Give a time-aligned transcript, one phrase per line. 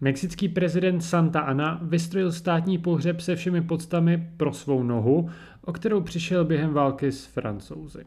[0.00, 5.30] Mexický prezident Santa Ana vystrojil státní pohřeb se všemi podstami pro svou nohu,
[5.64, 8.04] o kterou přišel během války s francouzi.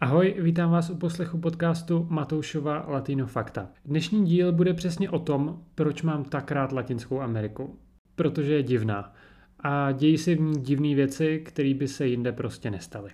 [0.00, 3.70] Ahoj, vítám vás u poslechu podcastu Matoušova Latino Fakta.
[3.84, 7.78] Dnešní díl bude přesně o tom, proč mám tak rád Latinskou Ameriku.
[8.14, 9.12] Protože je divná
[9.60, 13.10] a dějí se v ní divné věci, které by se jinde prostě nestaly.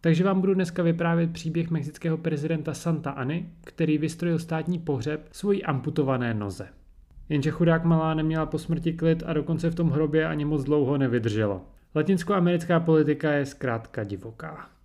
[0.00, 6.34] Takže vám budu dneska vyprávět příběh mexického prezidenta SantaAny, který vystrojil státní pohřeb svojí amputované
[6.34, 6.68] noze.
[7.28, 10.98] Jenže chudák malá neměla po smrti klid a dokonce v tom hrobě ani moc dlouho
[10.98, 11.60] nevydržela.
[11.94, 14.77] Latinskoamerická politika je zkrátka divoká.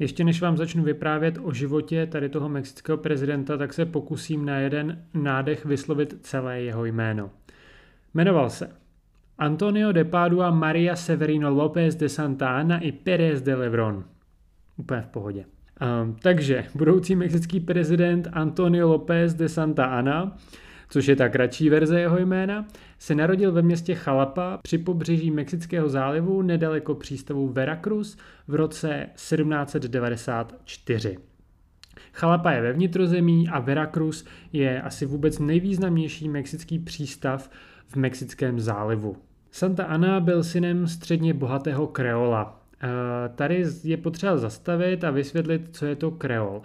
[0.00, 4.58] Ještě než vám začnu vyprávět o životě tady toho mexického prezidenta, tak se pokusím na
[4.58, 7.30] jeden nádech vyslovit celé jeho jméno.
[8.14, 8.70] Jmenoval se
[9.38, 14.04] Antonio de Padua Maria Severino López de Santa Ana i Pérez de Levrón.
[14.76, 15.44] Úplně v pohodě.
[16.04, 20.36] Um, takže budoucí mexický prezident Antonio López de Santa Ana
[20.90, 22.66] což je ta kratší verze jeho jména,
[22.98, 28.16] se narodil ve městě Chalapa při pobřeží Mexického zálivu nedaleko přístavu Veracruz
[28.48, 31.18] v roce 1794.
[32.12, 37.50] Chalapa je ve vnitrozemí a Veracruz je asi vůbec nejvýznamnější mexický přístav
[37.86, 39.16] v Mexickém zálivu.
[39.50, 42.60] Santa Ana byl synem středně bohatého kreola.
[42.82, 42.88] Eh,
[43.34, 46.62] tady je potřeba zastavit a vysvětlit, co je to kreol.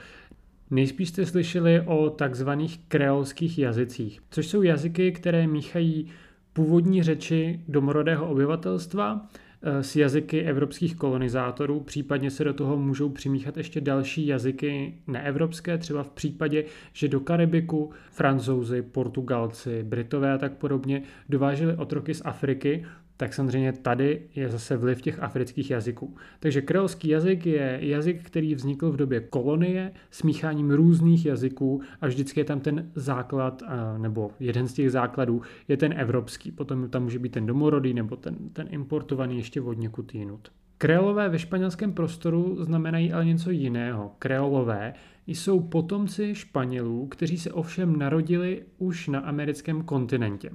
[0.76, 6.08] Nejspíš jste slyšeli o takzvaných kreolských jazycích, což jsou jazyky, které míchají
[6.54, 9.28] původní řeči domorodého obyvatelstva
[9.62, 15.78] eh, s jazyky evropských kolonizátorů, případně se do toho můžou přimíchat ještě další jazyky neevropské,
[15.78, 22.22] třeba v případě, že do Karibiku francouzi, Portugalci, Britové a tak podobně dováželi otroky z
[22.26, 22.86] Afriky,
[23.18, 26.16] tak samozřejmě tady je zase vliv těch afrických jazyků.
[26.40, 32.08] Takže kreolský jazyk je jazyk, který vznikl v době kolonie s mícháním různých jazyků a
[32.08, 33.64] vždycky je tam ten základ,
[33.98, 36.52] nebo jeden z těch základů je ten evropský.
[36.52, 40.52] Potom tam může být ten domorodý nebo ten, ten importovaný ještě od někud jinut.
[40.78, 44.12] Kreolové ve španělském prostoru znamenají ale něco jiného.
[44.20, 44.94] Kreolové
[45.28, 50.52] jsou potomci Španělů, kteří se ovšem narodili už na americkém kontinentě.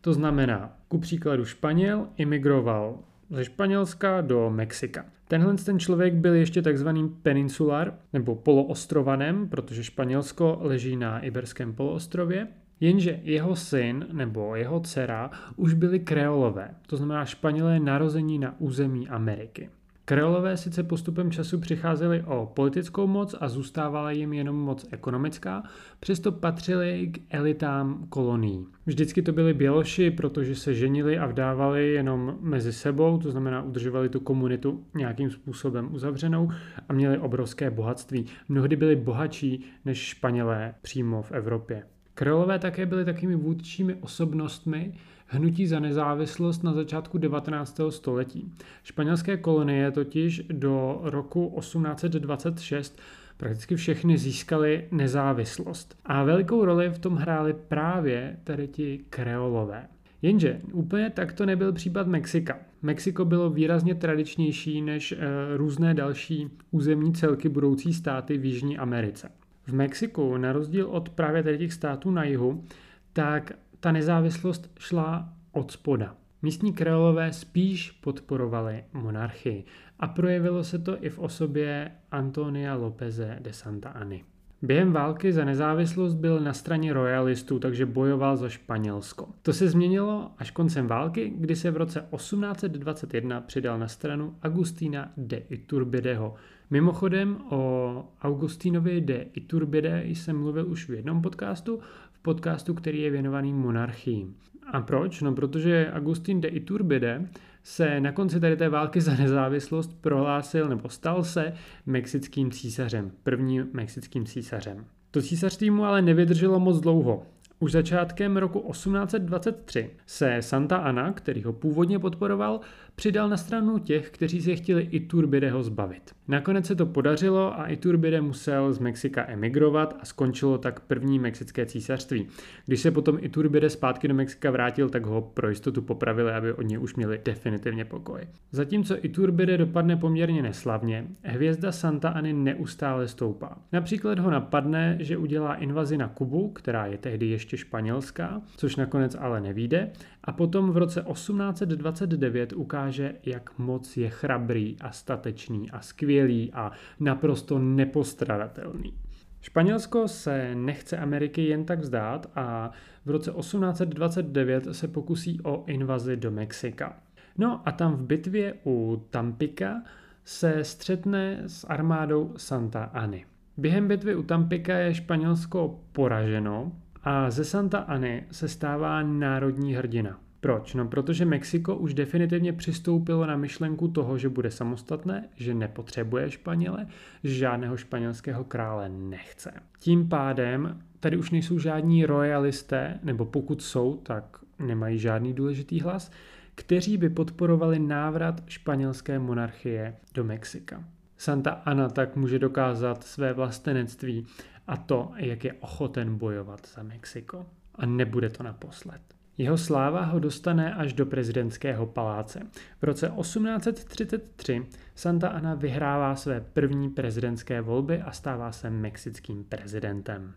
[0.00, 2.98] To znamená, ku příkladu Španěl imigroval
[3.30, 5.04] ze Španělska do Mexika.
[5.28, 12.48] Tenhle ten člověk byl ještě takzvaným peninsular nebo poloostrovanem, protože Španělsko leží na Iberském poloostrově.
[12.80, 19.08] Jenže jeho syn nebo jeho dcera už byli kreolové, to znamená Španělé narození na území
[19.08, 19.70] Ameriky.
[20.06, 25.62] Kreolové sice postupem času přicházeli o politickou moc a zůstávala jim jenom moc ekonomická,
[26.00, 28.66] přesto patřili k elitám kolonií.
[28.86, 34.08] Vždycky to byli běloši, protože se ženili a vdávali jenom mezi sebou, to znamená udržovali
[34.08, 36.50] tu komunitu nějakým způsobem uzavřenou
[36.88, 38.26] a měli obrovské bohatství.
[38.48, 41.82] Mnohdy byli bohatší než Španělé přímo v Evropě.
[42.14, 44.94] Kreolové také byli takými vůdčími osobnostmi,
[45.26, 47.80] hnutí za nezávislost na začátku 19.
[47.90, 48.52] století.
[48.82, 53.00] Španělské kolonie totiž do roku 1826
[53.36, 55.98] prakticky všechny získaly nezávislost.
[56.04, 59.88] A velikou roli v tom hráli právě tady ti kreolové.
[60.22, 62.58] Jenže úplně tak to nebyl případ Mexika.
[62.82, 65.16] Mexiko bylo výrazně tradičnější než e,
[65.56, 69.30] různé další územní celky budoucí státy v Jižní Americe.
[69.66, 72.64] V Mexiku, na rozdíl od právě těch států na jihu,
[73.12, 73.52] tak
[73.84, 76.16] ta nezávislost šla od spoda.
[76.42, 79.64] Místní kreolové spíš podporovali monarchii
[79.98, 84.24] a projevilo se to i v osobě Antonia Lópeze de Santa Anny.
[84.62, 89.28] Během války za nezávislost byl na straně royalistů, takže bojoval za Španělsko.
[89.42, 95.12] To se změnilo až koncem války, kdy se v roce 1821 přidal na stranu Agustína
[95.16, 96.34] de Iturbideho.
[96.70, 101.80] Mimochodem o Augustínovi de Iturbide jsem mluvil už v jednom podcastu,
[102.24, 104.26] podcastu, který je věnovaný monarchii.
[104.72, 105.20] A proč?
[105.22, 107.28] No protože Agustín de Iturbide
[107.62, 111.52] se na konci tady té války za nezávislost prohlásil nebo stal se
[111.86, 114.84] mexickým císařem, prvním mexickým císařem.
[115.10, 117.26] To císařství mu ale nevydrželo moc dlouho.
[117.64, 122.60] Už začátkem roku 1823 se Santa Anna, který ho původně podporoval,
[122.96, 126.02] přidal na stranu těch, kteří se chtěli Iturbideho zbavit.
[126.28, 131.66] Nakonec se to podařilo a Iturbide musel z Mexika emigrovat a skončilo tak první mexické
[131.66, 132.26] císařství.
[132.66, 136.62] Když se potom Iturbide zpátky do Mexika vrátil, tak ho pro jistotu popravili, aby od
[136.62, 138.20] něj už měli definitivně pokoj.
[138.52, 143.58] Zatímco Iturbide dopadne poměrně neslavně, hvězda Santa Anny neustále stoupá.
[143.72, 149.16] Například ho napadne, že udělá invazi na Kubu, která je tehdy ještě španělská, což nakonec
[149.20, 149.90] ale nevíde,
[150.24, 156.72] a potom v roce 1829 ukáže, jak moc je chrabrý a statečný a skvělý a
[157.00, 158.94] naprosto nepostradatelný.
[159.40, 162.70] Španělsko se nechce Ameriky jen tak vzdát a
[163.04, 166.96] v roce 1829 se pokusí o invazi do Mexika.
[167.38, 169.82] No a tam v bitvě u Tampika
[170.24, 173.24] se střetne s armádou Santa Anny.
[173.56, 176.72] Během bitvy u Tampika je Španělsko poraženo
[177.04, 180.20] a ze Santa Anny se stává národní hrdina.
[180.40, 180.74] Proč?
[180.74, 186.86] No protože Mexiko už definitivně přistoupilo na myšlenku toho, že bude samostatné, že nepotřebuje Španěle,
[187.24, 189.52] že žádného španělského krále nechce.
[189.78, 194.24] Tím pádem tady už nejsou žádní royalisté, nebo pokud jsou, tak
[194.58, 196.10] nemají žádný důležitý hlas,
[196.54, 200.84] kteří by podporovali návrat španělské monarchie do Mexika.
[201.18, 204.26] Santa Ana tak může dokázat své vlastenectví
[204.66, 207.46] a to, jak je ochoten bojovat za Mexiko.
[207.74, 209.00] A nebude to naposled.
[209.38, 212.40] Jeho sláva ho dostane až do prezidentského paláce.
[212.80, 220.34] V roce 1833 Santa Ana vyhrává své první prezidentské volby a stává se mexickým prezidentem.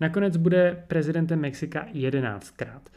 [0.00, 2.90] Nakonec bude prezidentem Mexika jedenáctkrát.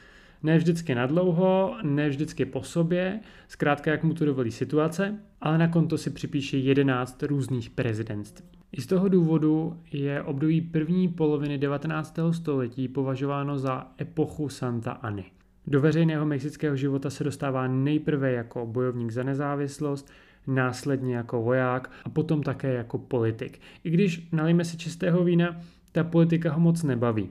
[0.43, 5.67] Ne vždycky nadlouho, ne vždycky po sobě, zkrátka jak mu to dovolí situace, ale na
[5.67, 8.58] konto si připíše 11 různých prezidentství.
[8.71, 12.19] I z toho důvodu je období první poloviny 19.
[12.31, 15.25] století považováno za epochu Santa Anny.
[15.67, 20.11] Do veřejného mexického života se dostává nejprve jako bojovník za nezávislost,
[20.47, 23.59] následně jako voják a potom také jako politik.
[23.83, 25.61] I když nalijeme si čistého vína,
[25.91, 27.29] ta politika ho moc nebaví.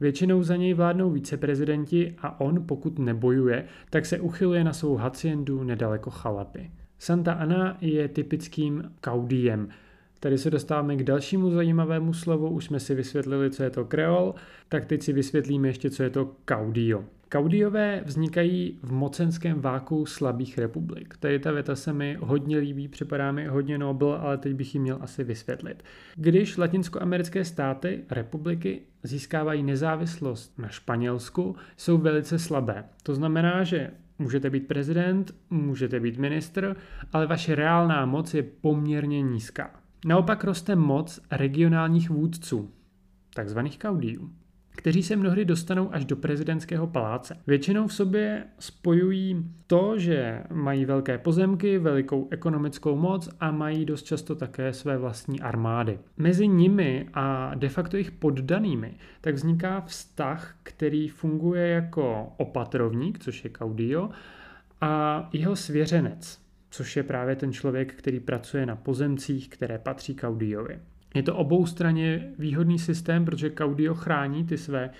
[0.00, 5.64] Většinou za něj vládnou viceprezidenti a on, pokud nebojuje, tak se uchyluje na svou haciendu
[5.64, 6.70] nedaleko Chalapy.
[6.98, 9.68] Santa Ana je typickým kaudiem.
[10.20, 14.34] Tady se dostáváme k dalšímu zajímavému slovu, už jsme si vysvětlili, co je to kreol,
[14.68, 17.04] tak teď si vysvětlíme ještě, co je to kaudio.
[17.32, 21.16] Kaudiové vznikají v mocenském váku slabých republik.
[21.20, 24.80] Tady ta věta se mi hodně líbí, připadá mi hodně nobl, ale teď bych ji
[24.80, 25.84] měl asi vysvětlit.
[26.16, 32.84] Když latinskoamerické státy, republiky, získávají nezávislost na Španělsku, jsou velice slabé.
[33.02, 36.76] To znamená, že můžete být prezident, můžete být ministr,
[37.12, 39.70] ale vaše reálná moc je poměrně nízká.
[40.04, 42.70] Naopak roste moc regionálních vůdců,
[43.34, 44.30] takzvaných kaudiů
[44.78, 47.36] kteří se mnohdy dostanou až do prezidentského paláce.
[47.46, 54.02] Většinou v sobě spojují to, že mají velké pozemky, velikou ekonomickou moc a mají dost
[54.02, 55.98] často také své vlastní armády.
[56.16, 63.44] Mezi nimi a de facto jejich poddanými tak vzniká vztah, který funguje jako opatrovník, což
[63.44, 64.10] je Kaudio,
[64.80, 70.78] a jeho svěřenec, což je právě ten člověk, který pracuje na pozemcích, které patří Kaudiovi.
[71.14, 74.90] Je to oboustranně výhodný systém, protože Kaudio chrání ty své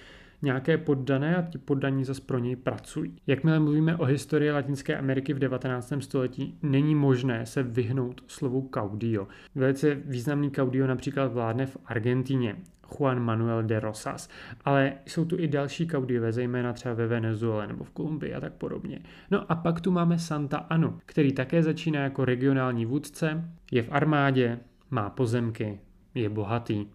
[0.43, 3.17] nějaké poddané a ti poddaní zase pro něj pracují.
[3.27, 5.93] Jakmile mluvíme o historii Latinské Ameriky v 19.
[6.01, 9.29] století, není možné se vyhnout slovu Kaudio.
[9.55, 12.57] Velice významný Kaudio například vládne v Argentině,
[12.97, 14.29] Juan Manuel de Rosas.
[14.65, 18.53] Ale jsou tu i další kaudiové, zejména třeba ve Venezuele nebo v Kolumbii a tak
[18.53, 18.99] podobně.
[19.31, 23.93] No a pak tu máme Santa Anu, který také začíná jako regionální vůdce, je v
[23.93, 24.59] armádě,
[24.91, 25.81] má pozemky,
[26.15, 26.87] je bohatý.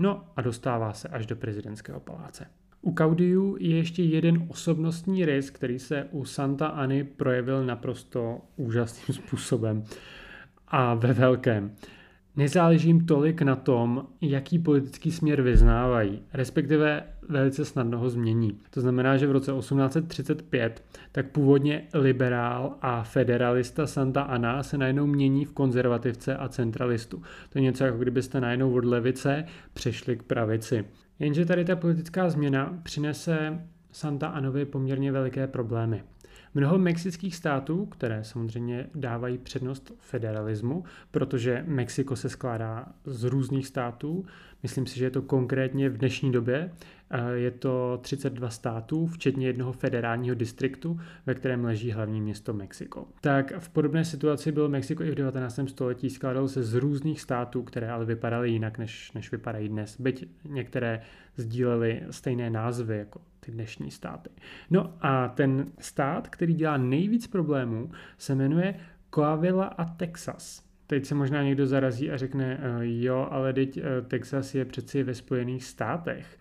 [0.00, 2.46] No a dostává se až do prezidentského paláce.
[2.82, 9.14] U Kaudiu je ještě jeden osobnostní rys, který se u Santa Ani projevil naprosto úžasným
[9.14, 9.84] způsobem
[10.68, 11.74] a ve velkém.
[12.40, 18.58] Nezáleží jim tolik na tom, jaký politický směr vyznávají, respektive velice snadno ho změní.
[18.70, 25.06] To znamená, že v roce 1835 tak původně liberál a federalista Santa Ana se najednou
[25.06, 27.22] mění v konzervativce a centralistu.
[27.50, 29.44] To je něco jako kdybyste najednou od levice
[29.74, 30.84] přešli k pravici.
[31.18, 33.60] Jenže tady ta politická změna přinese
[33.92, 36.02] Santa Anovi poměrně veliké problémy.
[36.54, 44.24] Mnoho mexických států, které samozřejmě dávají přednost federalismu, protože Mexiko se skládá z různých států,
[44.62, 46.70] Myslím si, že je to konkrétně v dnešní době.
[47.34, 53.06] Je to 32 států, včetně jednoho federálního distriktu, ve kterém leží hlavní město Mexiko.
[53.20, 55.60] Tak v podobné situaci byl Mexiko i v 19.
[55.66, 60.00] století, skládal se z různých států, které ale vypadaly jinak, než, než vypadají dnes.
[60.00, 61.02] Byť některé
[61.36, 64.30] sdílely stejné názvy jako ty dnešní státy.
[64.70, 68.74] No a ten stát, který dělá nejvíc problémů, se jmenuje
[69.14, 70.62] Coahuila a Texas.
[70.86, 75.02] Teď se možná někdo zarazí a řekne, eh, jo, ale teď eh, Texas je přeci
[75.02, 76.38] ve Spojených státech.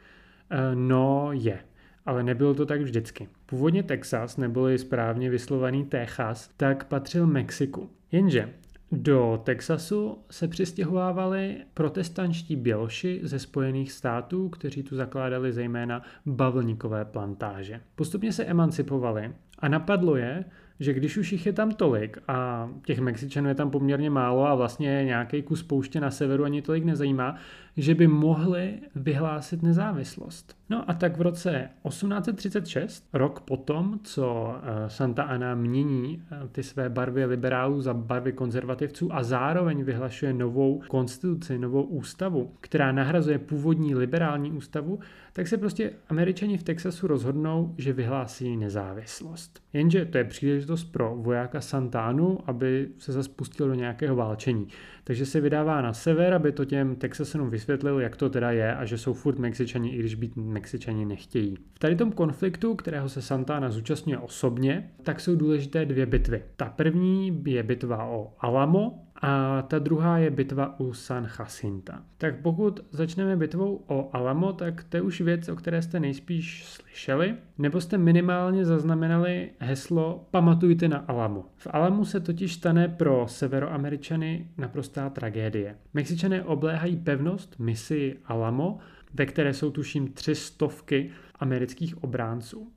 [0.50, 1.60] Eh, no je,
[2.06, 3.30] ale nebylo to tak vždycky.
[3.46, 7.90] Původně Texas, neboli správně vyslovaný Texas, tak patřil Mexiku.
[8.12, 8.50] Jenže
[8.92, 17.82] do Texasu se přistěhovávali protestančtí běloši ze Spojených států, kteří tu zakládali zejména bavlníkové plantáže.
[17.96, 20.46] Postupně se emancipovali a napadlo je,
[20.80, 24.56] že když už jich je tam tolik a těch Mexičanů je tam poměrně málo a
[24.56, 27.36] vlastně nějaký kus pouště na severu ani tolik nezajímá,
[27.80, 30.56] že by mohli vyhlásit nezávislost.
[30.70, 36.64] No a tak v roce 1836, rok potom, co eh, Santa Ana mění eh, ty
[36.64, 43.40] své barvy liberálů za barvy konzervativců a zároveň vyhlašuje novou konstituci, novou ústavu, která nahrazuje
[43.40, 45.00] původní liberální ústavu,
[45.34, 49.60] tak se prostě američani v Texasu rozhodnou, že vyhlásí nezávislost.
[49.74, 54.68] Jenže to je příležitost pro vojáka Santánu, aby se zase pustil do nějakého válčení.
[55.04, 57.69] Takže se vydává na sever, aby to těm Texasanům vysvětlil,
[58.00, 61.58] jak to teda je a že jsou furt Mexičani, i když být Mexičani nechtějí.
[61.74, 66.44] V tady tom konfliktu, kterého se Santana zúčastňuje osobně, tak jsou důležité dvě bitvy.
[66.56, 72.04] Ta první je bitva o Alamo, a ta druhá je bitva u San Jacinta.
[72.18, 76.66] Tak pokud začneme bitvou o Alamo, tak to je už věc, o které jste nejspíš
[76.66, 81.46] slyšeli, nebo jste minimálně zaznamenali heslo Pamatujte na Alamo.
[81.58, 85.76] V Alamu se totiž stane pro severoameričany naprostá tragédie.
[85.94, 88.78] Mexičané obléhají pevnost misi Alamo,
[89.14, 91.10] ve které jsou tuším tři stovky
[91.40, 92.72] amerických obránců.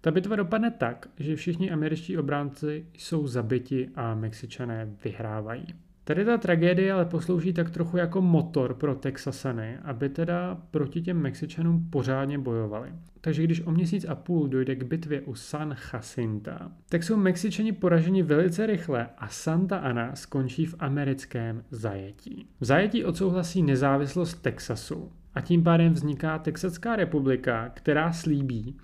[0.00, 5.66] Ta bitva dopadne tak, že všichni američtí obránci jsou zabiti a Mexičané vyhrávají.
[6.04, 11.20] Tady ta tragédie ale poslouží tak trochu jako motor pro Texasany, aby teda proti těm
[11.20, 12.92] Mexičanům pořádně bojovali.
[13.20, 17.72] Takže když o měsíc a půl dojde k bitvě u San Jacinta, tak jsou Mexičani
[17.72, 22.46] poraženi velice rychle a Santa Ana skončí v americkém zajetí.
[22.60, 28.76] V zajetí odsouhlasí nezávislost Texasu a tím pádem vzniká Texaská republika, která slíbí,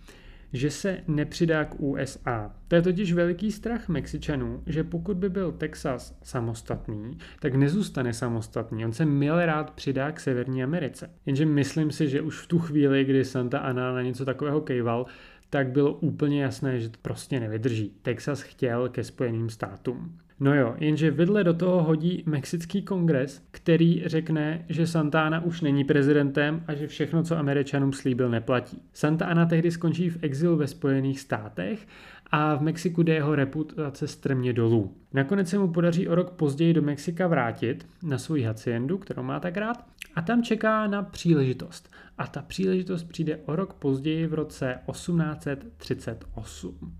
[0.52, 2.54] že se nepřidá k USA.
[2.68, 8.84] To je totiž veliký strach Mexičanů, že pokud by byl Texas samostatný, tak nezůstane samostatný.
[8.84, 11.10] On se mile rád přidá k Severní Americe.
[11.26, 15.06] Jenže myslím si, že už v tu chvíli, kdy Santa Ana na něco takového kejval,
[15.50, 17.92] tak bylo úplně jasné, že to prostě nevydrží.
[18.02, 20.18] Texas chtěl ke Spojeným státům.
[20.40, 25.84] No jo, jenže vidle do toho hodí Mexický kongres, který řekne, že Santana už není
[25.84, 28.82] prezidentem a že všechno, co Američanům slíbil, neplatí.
[28.92, 31.86] Santa Ana tehdy skončí v exilu ve Spojených státech
[32.30, 34.94] a v Mexiku jde jeho reputace strmě dolů.
[35.12, 39.40] Nakonec se mu podaří o rok později do Mexika vrátit na svou haciendu, kterou má
[39.40, 41.90] tak rád, a tam čeká na příležitost.
[42.18, 46.94] A ta příležitost přijde o rok později v roce 1838.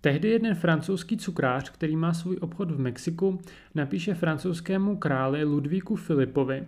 [0.00, 3.40] Tehdy jeden francouzský cukrář, který má svůj obchod v Mexiku,
[3.74, 6.64] napíše francouzskému králi Ludvíku Filipovi,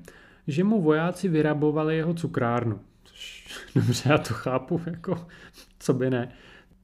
[0.47, 2.81] že mu vojáci vyrabovali jeho cukrárnu.
[3.75, 5.27] Dobře, já to chápu, jako
[5.79, 6.33] co by ne.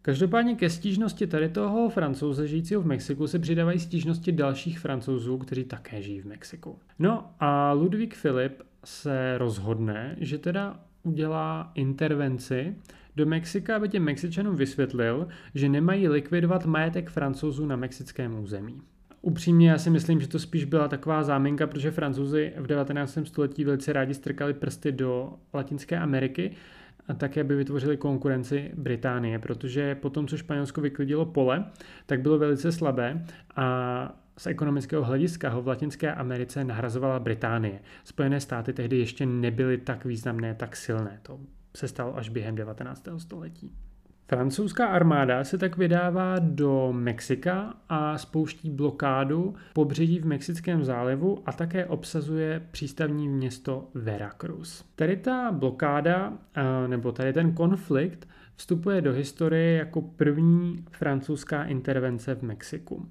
[0.07, 5.65] Každopádně ke stížnosti tady toho francouze žijícího v Mexiku se přidávají stížnosti dalších francouzů, kteří
[5.65, 6.79] také žijí v Mexiku.
[6.99, 12.75] No a Ludvík Filip se rozhodne, že teda udělá intervenci
[13.17, 18.81] do Mexika, aby těm Mexičanům vysvětlil, že nemají likvidovat majetek francouzů na mexickém území.
[19.23, 23.19] Upřímně já si myslím, že to spíš byla taková záminka, protože francouzi v 19.
[23.25, 26.51] století velice rádi strkali prsty do Latinské Ameriky
[27.09, 31.65] a také aby vytvořili konkurenci Británie, protože po tom, co Španělsko vyklidilo pole,
[32.07, 33.25] tak bylo velice slabé
[33.57, 37.81] a z ekonomického hlediska ho v Latinské Americe nahrazovala Británie.
[38.05, 41.19] Spojené státy tehdy ještě nebyly tak významné, tak silné.
[41.23, 41.41] To
[41.77, 43.09] se stalo až během 19.
[43.19, 43.73] století.
[44.29, 51.53] Francouzská armáda se tak vydává do Mexika a spouští blokádu pobřeží v Mexickém zálivu a
[51.53, 54.85] také obsazuje přístavní město Veracruz.
[54.97, 56.33] Tady ta blokáda,
[56.87, 63.07] nebo tady ten konflikt, vstupuje do historie jako první francouzská intervence v Mexiku.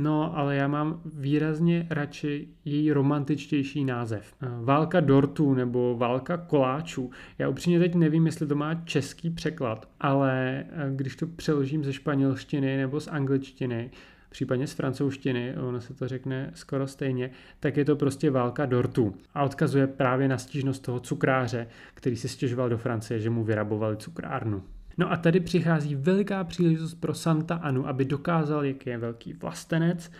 [0.00, 4.34] No, ale já mám výrazně radši její romantičtější název.
[4.42, 7.10] Eh, válka dortů nebo válka koláčů.
[7.38, 11.92] Já upřímně teď nevím, jestli to má český překlad, ale eh, když to přeložím ze
[11.92, 13.90] španělštiny nebo z angličtiny,
[14.28, 19.14] případně z francouzštiny, ono se to řekne skoro stejně, tak je to prostě válka dortů.
[19.34, 23.96] A odkazuje právě na stížnost toho cukráře, který si stěžoval do Francie, že mu vyrabovali
[23.96, 24.62] cukrárnu.
[24.98, 30.10] No a tady přichází veliká příležitost pro Santa Anu, aby dokázal, jak je velký vlastenec,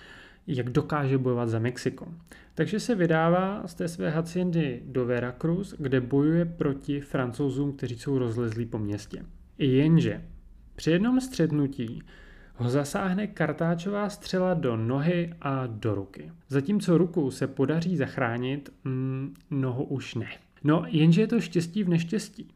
[0.46, 2.08] jak dokáže bojovat za Mexiko.
[2.54, 8.18] Takže se vydává z té své haciendy do Veracruz, kde bojuje proti francouzům, kteří jsou
[8.18, 9.24] rozlezlí po městě.
[9.58, 10.24] Jenže
[10.76, 12.02] při jednom střetnutí
[12.54, 16.32] ho zasáhne kartáčová střela do nohy a do ruky.
[16.48, 20.28] Zatímco ruku se podaří zachránit, mm, nohu už ne.
[20.64, 22.48] No, jenže je to štěstí v neštěstí.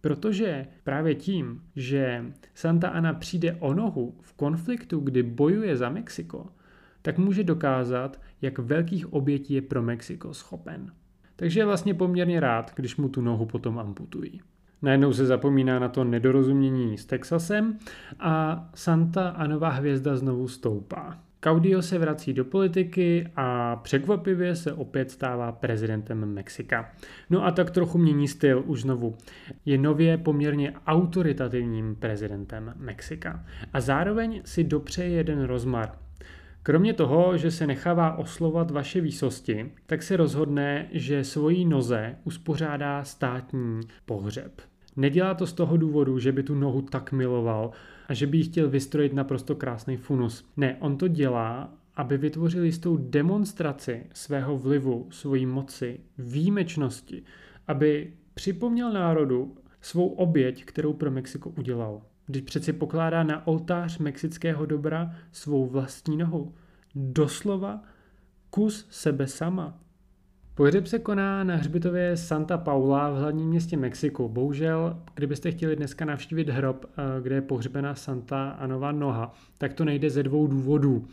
[0.00, 2.24] Protože právě tím, že
[2.54, 6.46] Santa Ana přijde o nohu v konfliktu, kdy bojuje za Mexiko,
[7.02, 10.92] tak může dokázat, jak velkých obětí je pro Mexiko schopen.
[11.36, 14.40] Takže je vlastně poměrně rád, když mu tu nohu potom amputují.
[14.82, 17.78] Najednou se zapomíná na to nedorozumění s Texasem
[18.20, 21.18] a Santa Anova hvězda znovu stoupá.
[21.40, 26.92] Caudio se vrací do politiky a překvapivě se opět stává prezidentem Mexika.
[27.30, 29.16] No a tak trochu mění styl už znovu.
[29.64, 33.44] Je nově poměrně autoritativním prezidentem Mexika.
[33.72, 35.92] A zároveň si dopřeje jeden rozmar.
[36.62, 43.04] Kromě toho, že se nechává oslovat vaše výsosti, tak se rozhodne, že svojí noze uspořádá
[43.04, 44.60] státní pohřeb.
[44.98, 47.70] Nedělá to z toho důvodu, že by tu nohu tak miloval
[48.08, 50.44] a že by jí chtěl vystrojit naprosto krásný funus.
[50.56, 57.22] Ne, on to dělá, aby vytvořil jistou demonstraci svého vlivu, svojí moci, výjimečnosti,
[57.66, 62.02] aby připomněl národu svou oběť, kterou pro Mexiko udělal.
[62.26, 66.54] Když přeci pokládá na oltář mexického dobra svou vlastní nohu.
[66.94, 67.82] Doslova
[68.50, 69.80] kus sebe sama.
[70.58, 74.28] Pohřeb se koná na hřbitově Santa Paula v hlavním městě Mexiku.
[74.28, 79.84] Bohužel, kdybyste chtěli dneska navštívit hrob, eh, kde je pohřbena Santa Anova noha, tak to
[79.84, 81.04] nejde ze dvou důvodů.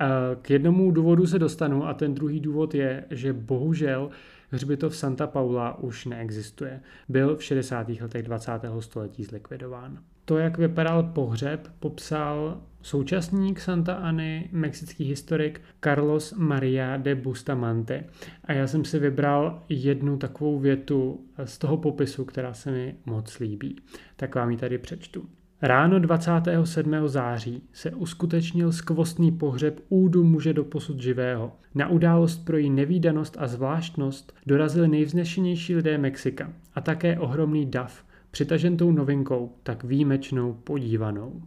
[0.00, 0.06] Eh,
[0.42, 4.10] k jednomu důvodu se dostanu a ten druhý důvod je, že bohužel
[4.50, 6.80] hřbitov Santa Paula už neexistuje.
[7.08, 7.88] Byl v 60.
[7.88, 8.52] letech 20.
[8.80, 9.98] století zlikvidován.
[10.24, 18.04] To, jak vypadal pohřeb, popsal současník SantaAny, mexický historik Carlos Maria de Bustamante.
[18.44, 23.38] A já jsem si vybral jednu takovou větu z toho popisu, která se mi moc
[23.38, 23.76] líbí.
[24.16, 25.28] Tak vám ji tady přečtu.
[25.62, 27.08] Ráno 27.
[27.08, 31.52] září se uskutečnil skvostný pohřeb údu muže do posud živého.
[31.74, 38.04] Na událost pro její nevýdanost a zvláštnost dorazili nejvznešenější lidé Mexika a také ohromný dav,
[38.30, 41.42] přitažen tou novinkou, tak výjimečnou podívanou.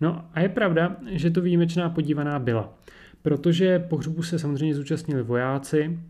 [0.00, 2.78] No a je pravda, že to výjimečná podívaná byla,
[3.22, 6.00] protože pohřbu se samozřejmě zúčastnili vojáci,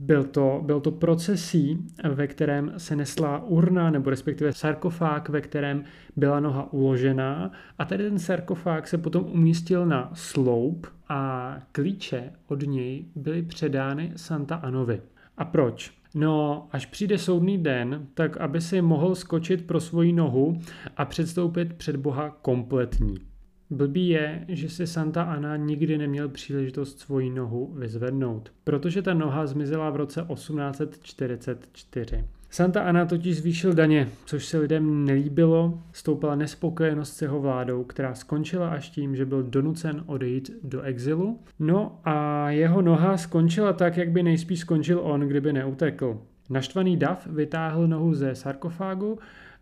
[0.00, 5.84] byl to, byl to procesí, ve kterém se nesla urna, nebo respektive sarkofág, ve kterém
[6.16, 12.62] byla noha uložená a tady ten sarkofág se potom umístil na sloup a klíče od
[12.62, 15.02] něj byly předány Santa Anovi.
[15.38, 15.92] A proč?
[16.14, 20.60] No, až přijde soudný den, tak aby si mohl skočit pro svoji nohu
[20.96, 23.29] a předstoupit před Boha kompletní.
[23.70, 29.46] Blbý je, že si Santa Ana nikdy neměl příležitost svoji nohu vyzvednout, protože ta noha
[29.46, 32.24] zmizela v roce 1844.
[32.50, 38.14] Santa Ana totiž zvýšil daně, což se lidem nelíbilo, stoupala nespokojenost s jeho vládou, která
[38.14, 41.40] skončila až tím, že byl donucen odejít do exilu.
[41.58, 46.18] No a jeho noha skončila tak, jak by nejspíš skončil on, kdyby neutekl.
[46.50, 49.18] Naštvaný dav vytáhl nohu ze sarkofágu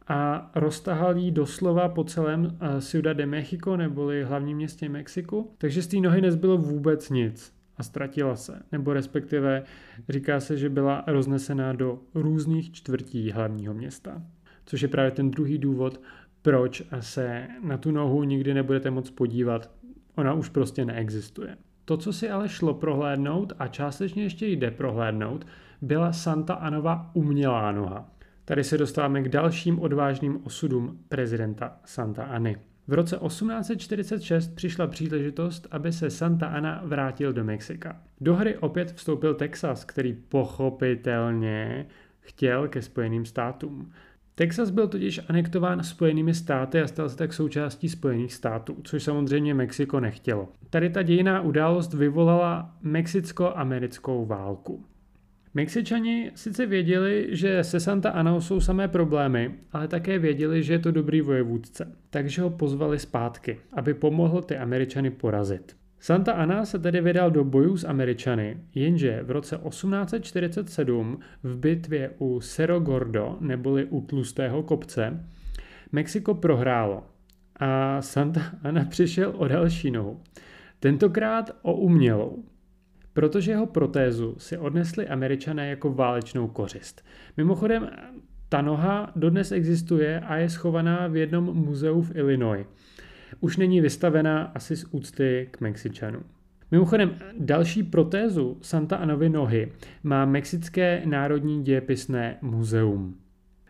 [0.09, 5.83] a roztahal ji doslova po celém eh, Ciudad de Mexico, neboli hlavním městě Mexiku, takže
[5.83, 9.63] z té nohy nezbylo vůbec nic a ztratila se, nebo respektive
[10.09, 14.23] říká se, že byla roznesená do různých čtvrtí hlavního města.
[14.67, 16.01] Což je právě ten druhý důvod,
[16.43, 19.71] proč se na tu nohu nikdy nebudete moc podívat.
[20.15, 21.57] Ona už prostě neexistuje.
[21.85, 25.47] To, co si ale šlo prohlédnout a částečně ještě jde prohlédnout,
[25.83, 28.11] byla Santa Anova umělá noha.
[28.49, 32.57] Tady se dostáváme k dalším odvážným osudům prezidenta SantaAny.
[32.87, 38.01] V roce 1846 přišla příležitost, aby se Santa Ana vrátil do Mexika.
[38.21, 41.87] Do hry opět vstoupil Texas, který pochopitelně
[42.21, 43.93] chtěl ke Spojeným státům.
[44.35, 49.55] Texas byl totiž anektován Spojenými státy a stal se tak součástí Spojených států, což samozřejmě
[49.55, 50.49] Mexiko nechtělo.
[50.71, 54.85] Tady ta dějiná událost vyvolala mexicko-americkou válku.
[55.55, 60.79] Mexičani sice věděli, že se Santa Anou jsou samé problémy, ale také věděli, že je
[60.79, 65.77] to dobrý vojevůdce, takže ho pozvali zpátky, aby pomohl ty Američany porazit.
[66.01, 72.11] Santa Ana se tedy vydal do bojů s Američany, jenže v roce 1847 v bitvě
[72.19, 75.25] u Cerro Gordo, neboli u Tlustého kopce,
[75.93, 77.05] Mexiko prohrálo
[77.57, 80.21] a Santa Ana přišel o další nohu.
[80.81, 82.45] Tentokrát o umělou.
[83.19, 87.05] Protože jeho protézu si odnesli američané jako válečnou kořist.
[87.37, 87.91] Mimochodem,
[88.49, 92.67] ta noha dodnes existuje a je schovaná v jednom muzeu v Illinois.
[93.41, 96.23] Už není vystavená asi z úcty k Mexičanům.
[96.71, 103.17] Mimochodem, další protézu Santa Anovy nohy má Mexické národní dějepisné muzeum.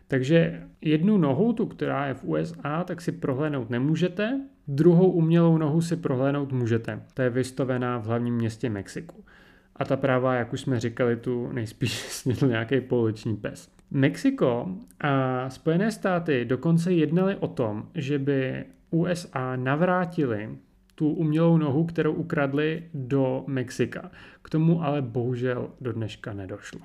[0.07, 5.81] Takže jednu nohu, tu, která je v USA, tak si prohlédnout nemůžete, druhou umělou nohu
[5.81, 7.03] si prohlédnout můžete.
[7.13, 9.23] Ta je vystavená v hlavním městě Mexiku.
[9.75, 13.69] A ta práva, jak už jsme říkali, tu nejspíš snědl nějaký pouliční pes.
[13.91, 14.67] Mexiko
[15.01, 20.57] a Spojené státy dokonce jednali o tom, že by USA navrátili
[20.95, 24.11] tu umělou nohu, kterou ukradli do Mexika.
[24.41, 26.81] K tomu ale bohužel do dneška nedošlo.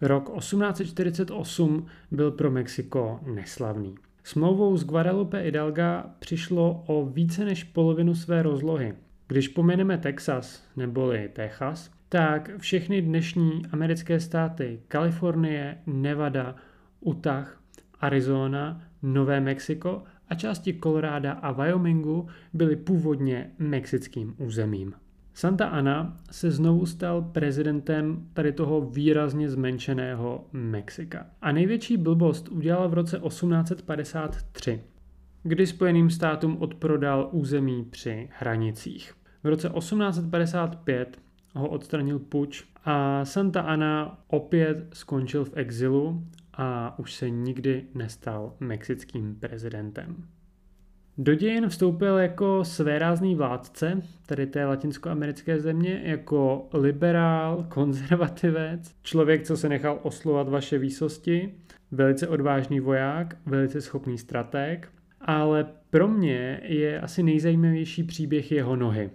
[0.00, 3.94] Rok 1848 byl pro Mexiko neslavný.
[4.24, 8.94] Smlouvou z Guadalupe Hidalga přišlo o více než polovinu své rozlohy.
[9.28, 16.54] Když pomeneme Texas neboli Texas, tak všechny dnešní americké státy Kalifornie, Nevada,
[17.00, 17.60] Utah,
[18.00, 24.94] Arizona, Nové Mexiko a části Koloráda a Wyomingu byly původně mexickým územím.
[25.38, 31.26] Santa Ana se znovu stal prezidentem tady toho výrazně zmenšeného Mexika.
[31.42, 34.82] A největší blbost udělal v roce 1853,
[35.42, 39.14] kdy Spojeným státům odprodal území při hranicích.
[39.42, 41.18] V roce 1855
[41.54, 46.24] ho odstranil puč a Santa Ana opět skončil v exilu
[46.54, 50.24] a už se nikdy nestal mexickým prezidentem.
[51.20, 59.56] Do dějin vstoupil jako svérázný vládce, tedy té latinskoamerické země, jako liberál, konzervativec, člověk, co
[59.56, 61.54] se nechal oslovat vaše výsosti,
[61.90, 64.88] velice odvážný voják, velice schopný strateg,
[65.20, 69.10] ale pro mě je asi nejzajímavější příběh jeho nohy,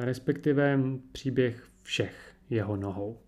[0.00, 0.80] respektive
[1.12, 3.18] příběh všech jeho nohou.